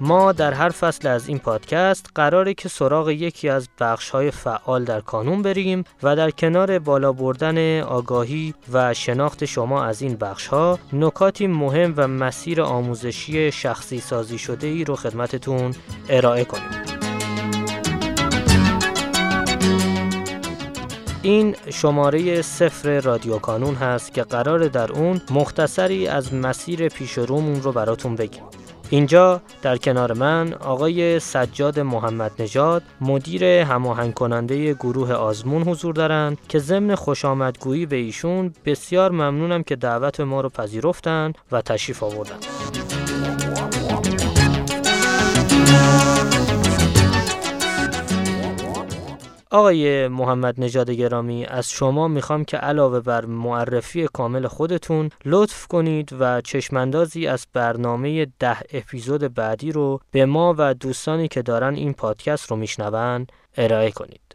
[0.00, 3.68] ما در هر فصل از این پادکست قراره که سراغ یکی از
[4.12, 10.02] های فعال در کانون بریم و در کنار بالا بردن آگاهی و شناخت شما از
[10.02, 10.18] این
[10.50, 15.74] ها نکاتی مهم و مسیر آموزشی شخصی سازی شده ای رو خدمتتون
[16.08, 16.70] ارائه کنیم.
[21.22, 27.62] این شماره سفر رادیو کانون هست که قرار در اون مختصری از مسیر پیش رومون
[27.62, 28.42] رو براتون بگیم.
[28.90, 36.38] اینجا در کنار من آقای سجاد محمد نژاد مدیر هماهنگ کننده گروه آزمون حضور دارند
[36.48, 42.02] که ضمن خوش آمدگویی به ایشون بسیار ممنونم که دعوت ما رو پذیرفتن و تشریف
[42.02, 42.36] آوردن.
[49.56, 56.16] آقای محمد نژاد گرامی از شما می‌خوام که علاوه بر معرفی کامل خودتون لطف کنید
[56.20, 61.92] و چشماندازی از برنامه ده اپیزود بعدی رو به ما و دوستانی که دارن این
[61.92, 63.26] پادکست رو میشنون
[63.56, 64.25] ارائه کنید.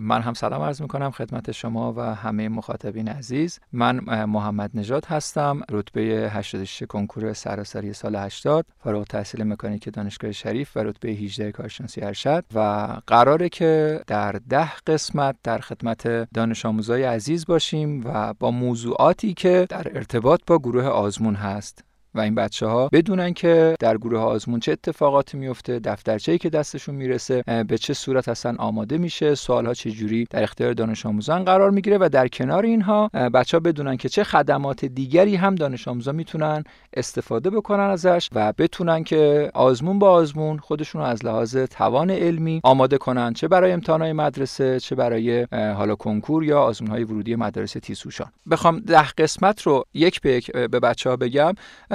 [0.00, 3.60] من هم سلام عرض می کنم خدمت شما و همه مخاطبین عزیز.
[3.72, 6.00] من محمد نژاد هستم رتبه
[6.32, 12.44] 86 کنکور سراسری سال 80 فارغ تحصیل مکانیک دانشگاه شریف و رتبه 18 کارشناسی ارشد
[12.54, 19.34] و قراره که در ده قسمت در خدمت دانش آموزای عزیز باشیم و با موضوعاتی
[19.34, 21.84] که در ارتباط با گروه آزمون هست.
[22.14, 26.94] و این بچه ها بدونن که در گروه آزمون چه اتفاقاتی میفته دفترچه‌ای که دستشون
[26.94, 31.44] می‌رسه به چه صورت اصلا آماده میشه سوال ها چه جوری در اختیار دانش آموزان
[31.44, 35.88] قرار می‌گیره و در کنار اینها بچه ها بدونن که چه خدمات دیگری هم دانش
[35.88, 36.64] آموزان می‌تونن
[36.96, 42.98] استفاده بکنن ازش و بتونن که آزمون با آزمون خودشون از لحاظ توان علمی آماده
[42.98, 48.26] کنن چه برای امتحانات مدرسه چه برای حالا کنکور یا آزمون های ورودی مدارس تیسوشان.
[48.50, 51.54] بخوام ده قسمت رو یک به یک به بچه ها بگم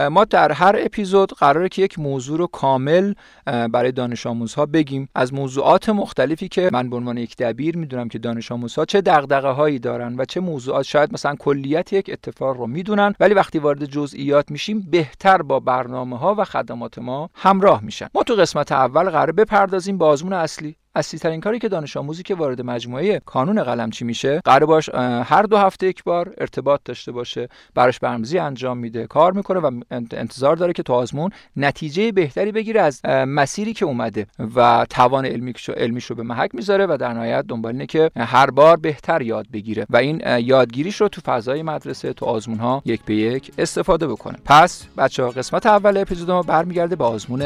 [0.10, 3.14] ما در هر اپیزود قراره که یک موضوع رو کامل
[3.46, 5.10] برای دانش آموزها بگیم.
[5.16, 9.50] از موضوعات مختلفی که من به عنوان یک دبیر می‌دونم که دانش آموزها چه دغدغه
[9.50, 13.86] هایی دارن و چه موضوعات شاید مثلا کلیت یک اتفاق رو می‌دونن ولی وقتی وارد
[13.86, 18.08] جزئیات میشیم بهتر با برنامه ها و خدمات ما همراه میشن.
[18.16, 20.76] ما تو قسمت اول قرار بپردازیم به آزمون اصلی.
[20.96, 24.90] اصلی ترین کاری که دانش آموزی که وارد مجموعه کانون قلمچی میشه قرار باش
[25.24, 29.82] هر دو هفته یک بار ارتباط داشته باشه براش برنامه‌ریزی انجام میده کار می‌کنه و
[29.92, 35.70] انتظار داره که تو آزمون نتیجه بهتری بگیره از مسیری که اومده و توان علمیش
[35.70, 39.48] علمیش رو به محک می‌ذاره و در نهایت دنبال اینه که هر بار بهتر یاد
[39.54, 44.08] بگیره و این یادگیریش رو تو فضای مدرسه تو آزمون ها یک به یک استفاده
[44.08, 44.38] بکنه.
[44.46, 47.42] پس بچه ها قسمت اول اپیزود ما برمیگرده به آزمون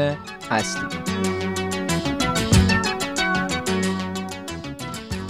[0.50, 1.03] اصلی.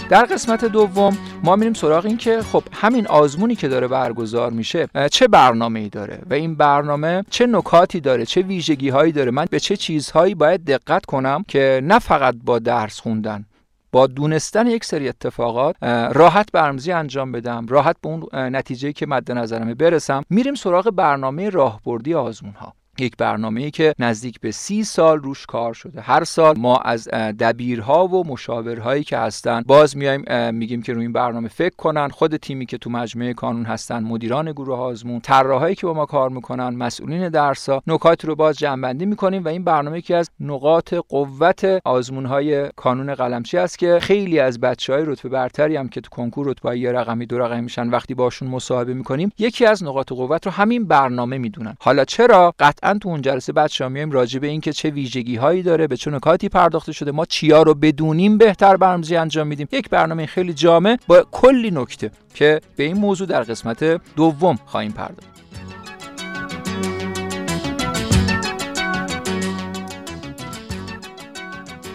[0.09, 4.87] در قسمت دوم ما میریم سراغ این که خب همین آزمونی که داره برگزار میشه
[5.11, 9.45] چه برنامه ای داره و این برنامه چه نکاتی داره چه ویژگی هایی داره؟ من
[9.49, 13.45] به چه چیزهایی باید دقت کنم که نه فقط با درس خوندن
[13.91, 15.75] با دونستن یک سری اتفاقات
[16.13, 20.23] راحت برمزی انجام بدم راحت به اون نتیجه که مد نظرمه برسم.
[20.29, 25.45] میریم سراغ برنامه راهبردی آزمون ها یک برنامه ای که نزدیک به سی سال روش
[25.45, 26.01] کار شده.
[26.01, 31.13] هر سال ما از دبیرها و مشاورهایی که هستن باز میایم میگیم که روی این
[31.13, 32.09] برنامه فکر کنن.
[32.09, 36.29] خود تیمی که تو مجموعه کانون هستن مدیران گروه آزمون طراحایی که با ما کار
[36.29, 41.81] می‌کنن مسئولین درسا نکات رو باز جنبندی می‌کنیم و این برنامه یکی از نقاط قوت
[41.85, 46.09] آزمون های کانون قلمچی است که خیلی از بچه های رتبه برتری هم که تو
[46.09, 50.45] کنکور رتبه یه رقمی دو رقمی میشن وقتی باشون مصاحبه می‌کنیم یکی از نقاط قوت
[50.45, 51.77] رو همین برنامه می‌دونن.
[51.79, 52.53] حالا چرا
[52.93, 56.11] تو اون جلسه بعد شما میایم راجع به اینکه چه ویژگی هایی داره به چه
[56.11, 57.11] نکاتی پرداخته شده.
[57.11, 59.67] ما چیا رو بدونیم بهتر برنامه‌ریزی انجام میدیم.
[59.71, 63.83] یک برنامه خیلی جامع با کلی نکته که به این موضوع در قسمت
[64.15, 65.35] دوم خواهیم پرداخت.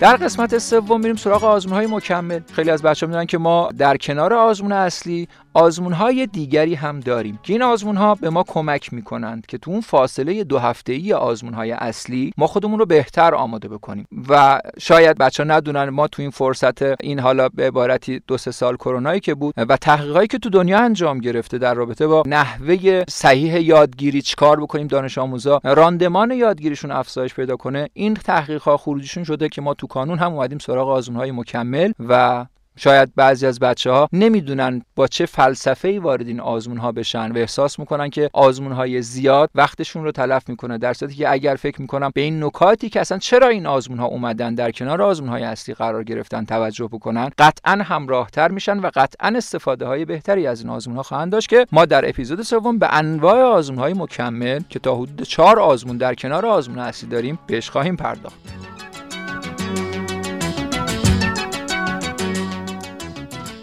[0.00, 2.40] در قسمت سوم میریم سراغ آزمون های مکمل.
[2.52, 7.38] خیلی از بچه‌ها می‌دونن که ما در کنار آزمون اصلی آزمون های دیگری هم داریم.
[7.42, 11.12] که این آزمون ها به ما کمک می‌کنند که تو اون فاصله دو هفته ای
[11.12, 14.06] آزمون های اصلی ما خودمون رو بهتر آماده بکنیم.
[14.28, 18.50] و شاید بچه ها ندونن ما تو این فرصت این حالا به عبارتی دو سه
[18.50, 23.04] سال کرونایی که بود و تحقیقاتی که تو دنیا انجام گرفته در رابطه با نحوه
[23.08, 29.24] صحیح یادگیری چیکار بکنیم دانش آموزا راندمان یادگیریشون افزایش پیدا کنه این تحقیق ها خروجیشون
[29.24, 33.58] شده که ما تو کانون هم اومدیم سراغ آزمون های مکمل و شاید بعضی از
[33.58, 38.10] بچه ها نمی‌دونن با چه فلسفه ای وارد این آزمون ها بشن و احساس می‌کنن
[38.10, 42.20] که آزمون های زیاد وقتشون رو تلف می‌کنه در صورتی که اگر فکر می‌کنم به
[42.20, 46.04] این نکاتی که اصلا چرا این آزمون ها اومدن در کنار آزمون های اصلی قرار
[46.04, 51.02] گرفتن توجه بکنن قطعا همراهتر میشن و قطعا استفاده های بهتری از این آزمون ها
[51.02, 55.22] خواهند داشت که ما در اپیزود سوم به انواع آزمون های مکمل که تا حدود
[55.22, 58.59] چهار آزمون در کنار آزمون اصلی داریم بهش خواهیم پرداخت.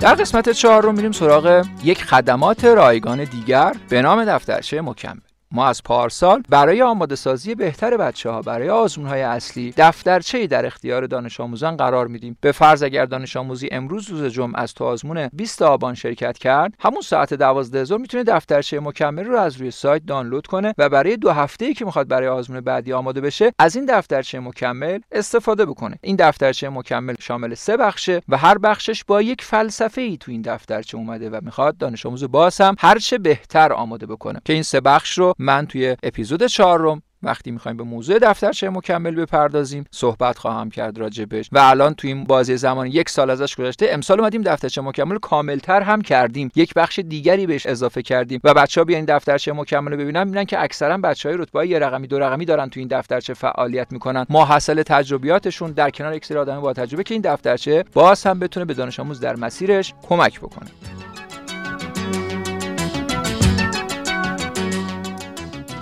[0.07, 5.26] در قسمت چهار رو میریم سراغ یک خدمات رایگان دیگر به نام دفترچه مکمل.
[5.51, 10.65] ما از پارسال برای آماده سازی بهتر بچه ها برای آزمون های اصلی دفترچه در
[10.65, 12.37] اختیار دانش آموزان قرار میدیم.
[12.41, 16.73] به فرض اگر دانش آموزی امروز روز جمعه از تو آزمون 20 آبان شرکت کرد
[16.79, 21.17] همون ساعت 12 ظهر می‌تونه دفترچه مکمل رو از روی سایت دانلود کنه و برای
[21.17, 25.65] دو هفته ای که می‌خواد برای آزمون بعدی آماده بشه از این دفترچه مکمل استفاده
[25.65, 25.99] بکنه.
[26.01, 30.41] این دفترچه مکمل شامل سه بخشه و هر بخشش با یک فلسفه ای تو این
[30.41, 34.41] دفترچه اومده و می‌خواد دانش آموز باز هم هرچه بهتر آماده بکنه.
[34.45, 39.15] که این سه بخش رو من توی اپیزود چهارم وقتی می‌خوایم به موضوع دفترچه مکمل
[39.15, 41.49] بپردازیم صحبت خواهم کرد راجبش.
[41.51, 45.81] و الان توی این بازی زمان یک سال ازش گذشته امسال اومدیم دفترچه مکمل کاملتر
[45.81, 46.51] هم کردیم.
[46.55, 48.39] یک بخش دیگری بهش اضافه کردیم.
[48.43, 51.67] و بچه ها بیان این دفترچه مکمل رو ببینن می‌بینن که اکثرا بچه های رتبه
[51.67, 54.25] یه رقمی دو رقمی دارن توی این دفترچه فعالیت می‌کنن.
[54.29, 58.39] ما حاصل تجربیاتشون در کنار یک سری آدم با تجربه که این دفترچه باز هم
[58.39, 60.69] بتونه به دانش آموز در مسیرش کمک بکنه.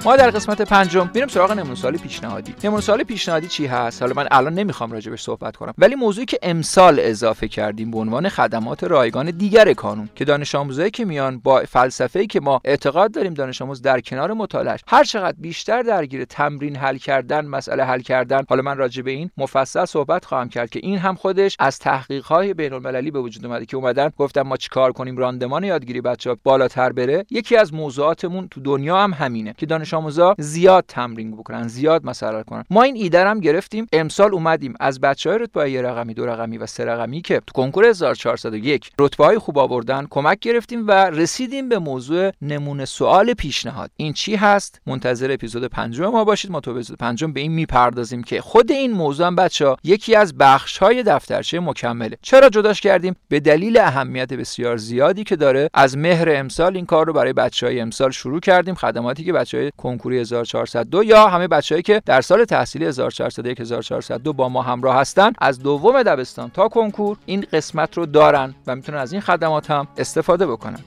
[0.05, 2.55] ما در قسمت پنجم میریم سراغ نمونه سوال پیشنهادی.
[2.63, 5.73] نمونه سوال پیشنهادی چی هست؟ حالا من الان نمی‌خوام راجبش صحبت کنم.
[5.77, 10.91] ولی موضوعی که امسال اضافه کردیم به عنوان خدمات رایگان دیگر کانون که دانش آموزایی
[10.91, 15.35] که میان با فلسفه‌ای که ما اعتقاد داریم دانش آموز در کنار مطالعه هر چقدر
[15.39, 20.25] بیشتر درگیر تمرین حل کردن مسئله حل کردن حالا من راجع به این مفصل صحبت
[20.25, 24.41] خواهم کرد که این هم خودش از تحقیق‌های بین‌المللی به وجود اومده که اومدن گفتم
[24.41, 27.25] ما چیکار کنیم؟ راندمان یادگیری بچه‌ها بالاتر بره.
[27.29, 32.43] یکی از موضوعاتمون تو دنیا هم همینه که دانش آموزا زیاد تمرین بکنن زیاد مسئله
[32.43, 32.63] کنن.
[32.69, 33.87] ما این ایده هم گرفتیم.
[33.93, 34.73] امسال اومدیم.
[34.79, 38.91] از بچه های رتبه یه رقمی دو رقمی و سه رقمی که تو کنکور 1401
[38.99, 43.91] رتبه های خوب آوردن کمک گرفتیم و رسیدیم به موضوع نمونه سوال پیشنهاد.
[43.97, 46.51] این چی هست؟ منتظر اپیزود پنجم ما باشید.
[46.51, 50.37] ما تو اپیزود پنجم به این می‌پردازیم که خود این موضوع هم بچه یکی از
[50.37, 52.17] بخش های دفترچه مکمله.
[52.21, 55.69] چرا جداش کردیم؟ به دلیل اهمیت بسیار زیادی که داره.
[55.73, 58.75] از مهر امسال این کار رو برای بچه های امسال شروع کردیم.
[58.75, 64.33] خدماتی که بچه های کنکوری 1402 یا همه بچههایی که در سال تحصیلی 1401 1402
[64.33, 68.97] با ما همراه هستن از دوم دبستان تا کنکور این قسمت رو دارن و می‌تونن
[68.97, 70.79] از این خدمات هم استفاده بکنن.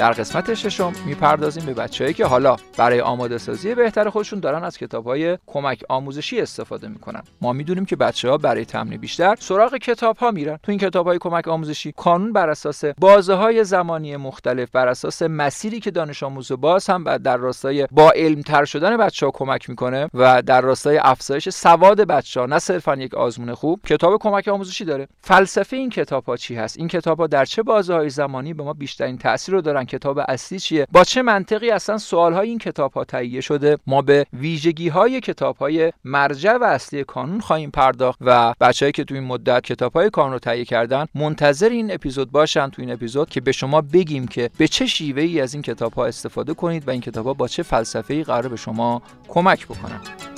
[0.00, 4.78] در قسمت ششم می‌پردازیم به بچههایی که حالا برای آماده سازی بهتر خودشون دارن از
[4.78, 7.22] کتاب های کمک آموزشی استفاده می‌کنن.
[7.40, 10.58] ما می‌دونیم که بچه ها برای تمرین بیشتر سراغ کتاب ها میرن.
[10.62, 15.22] تو این کتاب های کمک آموزشی کانون بر اساس بازه های زمانی مختلف بر اساس
[15.22, 19.70] مسیری که دانش آموز باز هم در راستای با علم تر شدن بچه ها کمک
[19.70, 24.48] می‌کنه و در راستای افزایش سواد بچه ها نه صرفا یک آزمون خوب کتاب کمک
[24.48, 25.08] آموزشی داره.
[25.20, 28.62] فلسفه این کتاب ها چی هست؟ این کتاب ها در چه بازه های زمانی به
[28.62, 32.58] ما بیشترین تاثیر رو دارن کتاب اصلی چیه؟ با چه منطقی اصلا سوال های این
[32.58, 37.70] کتاب ها تهیه شده؟ ما به ویژگی های کتاب های مرجع و اصلی کانون خواهیم
[37.70, 41.92] پرداخت و بچههایی که تو این مدت کتاب های کانون رو تهیه کردن منتظر این
[41.92, 45.54] اپیزود باشن تو این اپیزود که به شما بگیم که به چه شیوه ای از
[45.54, 48.56] این کتاب ها استفاده کنید و این کتاب ها با چه فلسفه ای قرار به
[48.56, 50.29] شما کمک بکنن.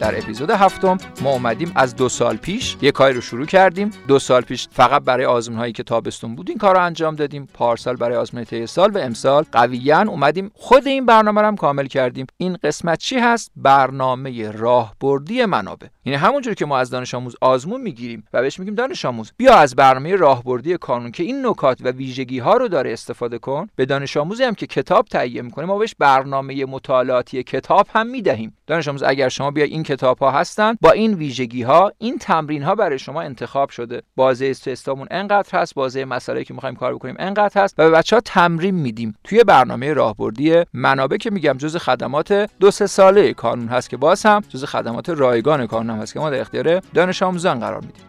[0.00, 3.90] در اپیزود هفتم ما اومدیم از دو سال پیش یه کاری رو شروع کردیم.
[4.08, 7.48] دو سال پیش فقط برای آزمون هایی که تابستون بود این کار رو انجام دادیم.
[7.54, 10.50] پارسال برای آزمون طی سال و امسال قویا اومدیم.
[10.54, 12.26] خود این برنامه رو هم کامل کردیم.
[12.36, 15.93] این قسمت چی هست؟ برنامه راهبردی منابع.
[16.06, 19.54] یعنی همونجور که ما از دانش آموز آزمون می‌گیریم و بهش میگیم دانش آموز بیا
[19.54, 23.66] از برنامه راهبردی کانون که این نکات و ویژگی ها رو داره استفاده کن.
[23.76, 28.56] به دانش آموزی هم که کتاب تهیه می‌کنه ما بهش برنامه مطالعاتی کتاب هم می‌دهیم.
[28.66, 32.62] دانش آموز اگر شما بیا این کتاب ها هستن با این ویژگی ها این تمرین
[32.62, 34.02] ها برای شما انتخاب شده.
[34.16, 38.16] بازه استمون انقدر هست بازه مسئله که می‌خوایم کار بکنیم انقدر هست و به بچه
[38.16, 39.14] ها تمرین میدیم.
[39.24, 44.26] توی برنامه راهبردی منابع که میگم جز خدمات دو سه ساله کانون هست که باز
[44.26, 48.04] هم جز خدمات رایگان کانون هم هست که ما در اختیار دانش آموزان قرار میدیم.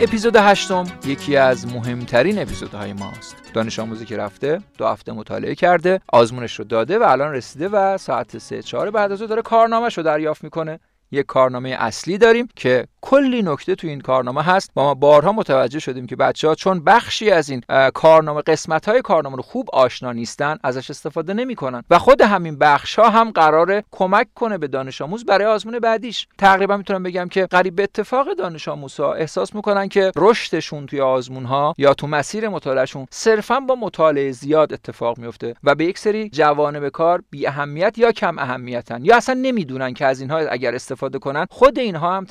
[0.00, 3.36] اپیزود هشتم یکی از مهمترین اپیزودهای ماست.
[3.54, 7.98] دانش آموزی که رفته دو هفته مطالعه کرده آزمونش رو داده و الان رسیده و
[7.98, 10.80] ساعت سه چهار بعد از داره کارنامهش رو دریافت می‌کنه.
[11.10, 14.70] یک کارنامه اصلی داریم که کلی نکته تو این کارنامه هست.
[14.76, 17.62] ما بارها متوجه شدیم که بچه ها چون بخشی از این
[17.94, 22.98] کارنامه قسمت های کارنامه رو خوب آشنا نیستن ازش استفاده نمی‌کنن و خود همین بخش
[22.98, 26.26] ها هم قراره کمک کنه به دانش آموز برای آزمون بعدیش.
[26.38, 31.44] تقریبا می‌تونم بگم که قریب به اتفاق دانش آموزها احساس می‌کنن که رشدشون توی آزمون
[31.44, 36.30] ها یا تو مسیر مطالعهشون صرفا با مطالعه زیاد اتفاق میفته و به یک سری
[36.30, 41.18] جوانب کار بی اهمیت یا کم اهمیتن یا اصلا نمی‌دونن که از اینها اگر استفاده
[41.18, 42.24] کنن خود اینها هم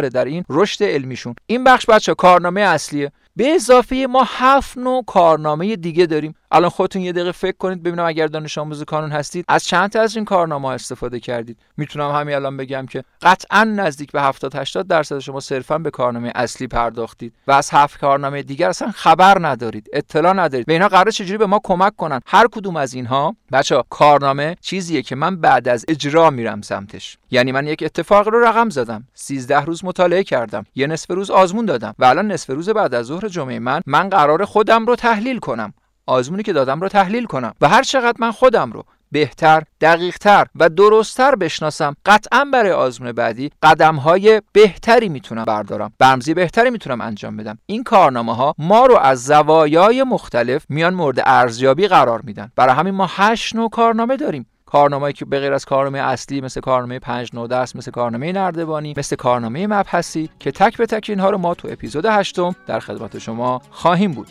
[0.00, 1.34] تاثیرگذاره در این رشد علمیشون.
[1.46, 3.12] این بخش بچه کارنامه اصلیه.
[3.36, 6.34] به اضافه ما هفت نوع کارنامه دیگه داریم.
[6.50, 10.00] الان خودتون یه دقیقه فکر کنید ببینم اگر دانش آموز کانون هستید از چند تا
[10.00, 14.86] از این کارنامه استفاده کردید؟ می‌تونم همین الان بگم که قطعا نزدیک به 70 80
[14.86, 19.90] درصد شما صرفا به کارنامه اصلی پرداختید و از هفت کارنامه دیگر اصلا خبر ندارید
[19.92, 20.66] اطلاع ندارید.
[20.66, 25.02] به اینا قرار چجوری به ما کمک کنن؟ هر کدوم از اینها بچا کارنامه چیزیه
[25.02, 27.18] که من بعد از اجرا میرم سمتش.
[27.30, 29.04] یعنی من یک اتفاق رو رقم زدم.
[29.14, 30.66] 13 روز مطالعه کردم.
[30.74, 31.94] یه نصف روز آزمون دادم.
[31.98, 35.74] و الان نصف روز بعد از ظهر جمعه من من قرار خودم رو تحلیل کنم.
[36.06, 37.52] آزمونی که دادم رو تحلیل کنم.
[37.60, 43.50] و هر چقدر من خودم رو بهتر، دقیقتر و درستتر بشناسم قطعا برای آزمون بعدی
[43.62, 45.92] قدم های بهتری می‌تونم بردارم.
[45.98, 47.58] برمزی بهتری می‌تونم انجام بدم.
[47.66, 52.52] این کارنامه ها ما رو از زوایای مختلف میان مورد ارزیابی قرار میدن.
[52.56, 54.46] برای همین ما هشت نوع کارنامه داریم.
[54.66, 58.94] کارنامه‌ای که به غیر از کارنامه اصلی مثل کارنامه 5 9 درس مثل کارنامه نردبانی
[58.96, 63.18] مثل کارنامه مبحثی که تک به تک اینها رو ما تو اپیزود هشتم در خدمت
[63.18, 64.28] شما خواهیم بود.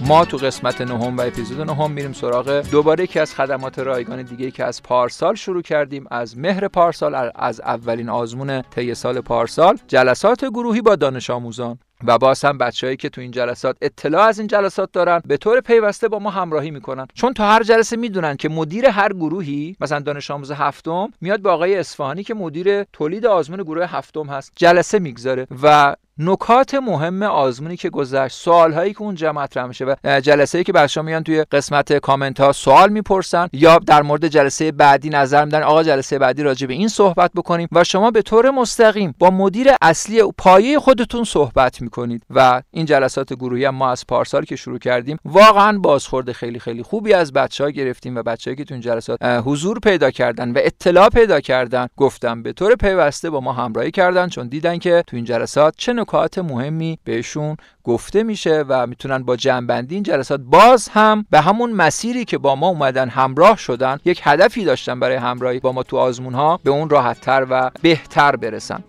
[0.00, 4.50] ما تو قسمت نهم و اپیزود نهم میریم سراغ دوباره یکی از خدمات رایگان دیگه
[4.50, 10.44] که از پارسال شروع کردیم از مهر پارسال از اولین آزمون طی سال پارسال جلسات
[10.44, 11.78] گروهی با دانش آموزان.
[12.04, 15.60] و باز هم بچههایی که تو این جلسات اطلاع از این جلسات دارن به طور
[15.60, 17.06] پیوسته با ما همراهی می‌کنن.
[17.14, 21.50] چون تا هر جلسه می‌دونن که مدیر هر گروهی مثلا دانش آموز هفتم میاد به
[21.50, 27.76] آقای اصفهانی که مدیر تولید آزمون گروه هفتم هست جلسه می‌گذاره و نکات مهم آزمونی
[27.76, 31.44] که گذشت سوال هایی که اونجا مطرح میشه و جلسه ای که بچه‌ها میان توی
[31.44, 36.42] قسمت کامنت ها سوال می‌پرسن یا در مورد جلسه بعدی نظر میدن آقا جلسه بعدی
[36.42, 41.24] راجع به این صحبت بکنیم و شما به طور مستقیم با مدیر اصلی پایه خودتون
[41.24, 42.22] صحبت می‌کنید.
[42.30, 46.82] و این جلسات گروهی هم ما از پارسال که شروع کردیم واقعا بازخورد خیلی خیلی
[46.82, 50.58] خوبی از بچه ها گرفتیم و بچه‌ای که تو این جلسات حضور پیدا کردن و
[50.62, 55.16] اطلاع پیدا کردن گفتم به طور پیوسته با ما همراهی کردن چون دیدن که تو
[55.16, 60.88] این جلسات چه نکات مهمی بهشون گفته میشه و می‌تونن با جنبندی این جلسات باز
[60.88, 65.60] هم به همون مسیری که با ما اومدن همراه شدن یک هدفی داشتن برای همراهی
[65.60, 68.84] با ما تو آزمون ها به اون راحتتر و بهتر برسن.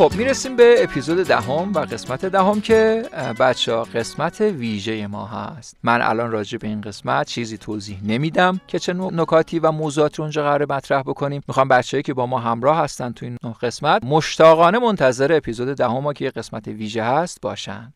[0.00, 3.08] خب می‌رسیم به اپیزود دهم و قسمت دهم که
[3.40, 5.76] بچه ها قسمت ویژه ما هست.
[5.82, 10.22] من الان راجع به این قسمت چیزی توضیح نمیدم که چه نکاتی و موضوعات رو
[10.22, 11.42] اونجا قرار مطرح بکنیم.
[11.48, 16.24] می‌خوام بچه‌ای که با ما همراه هستن تو این قسمت مشتاقانه منتظر اپیزود دهم که
[16.24, 17.92] یه قسمت ویژه هست باشن.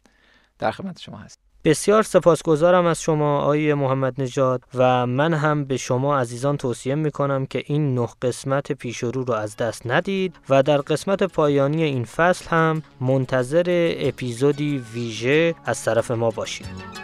[0.58, 5.76] در خدمت شما هست بسیار سپاسگزارم از شما آقای محمد نژاد و من هم به
[5.76, 10.36] شما عزیزان توصیه می کنم که این نه قسمت پیش رو رو از دست ندید
[10.48, 17.03] و در قسمت پایانی این فصل هم منتظر اپیزودی ویژه از طرف ما باشید.